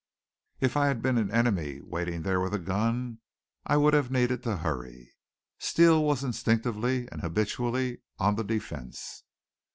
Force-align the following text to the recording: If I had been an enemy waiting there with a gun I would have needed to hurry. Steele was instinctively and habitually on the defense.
If 0.59 0.75
I 0.75 0.87
had 0.87 1.03
been 1.03 1.19
an 1.19 1.29
enemy 1.29 1.79
waiting 1.79 2.23
there 2.23 2.41
with 2.41 2.55
a 2.55 2.57
gun 2.57 3.19
I 3.67 3.77
would 3.77 3.93
have 3.93 4.09
needed 4.09 4.41
to 4.41 4.57
hurry. 4.57 5.13
Steele 5.59 6.03
was 6.03 6.23
instinctively 6.23 7.07
and 7.11 7.21
habitually 7.21 8.01
on 8.17 8.33
the 8.35 8.43
defense. 8.43 9.21